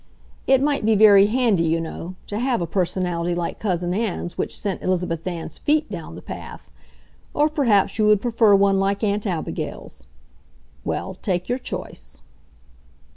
It 0.47 0.63
might 0.63 0.83
be 0.83 0.95
very 0.95 1.27
handy, 1.27 1.65
you 1.65 1.79
know, 1.79 2.15
to 2.25 2.39
have 2.39 2.59
a 2.59 2.65
personality 2.65 3.35
like 3.35 3.59
Cousin 3.59 3.93
Ann's 3.93 4.35
which 4.35 4.57
sent 4.57 4.81
Elizabeth 4.81 5.27
Ann's 5.27 5.59
feet 5.59 5.91
down 5.91 6.15
the 6.15 6.23
path; 6.23 6.71
or 7.35 7.49
perhaps 7.51 7.99
you 7.99 8.07
would 8.07 8.19
prefer 8.19 8.55
one 8.55 8.79
like 8.79 9.03
Aunt 9.03 9.27
Abigail's. 9.27 10.07
Well, 10.83 11.19
take 11.21 11.47
your 11.47 11.59
choice. 11.59 12.19